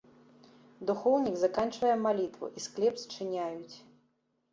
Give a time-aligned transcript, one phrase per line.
[0.89, 3.75] Духоўнік заканчвае малітву, і склеп зачыняюць.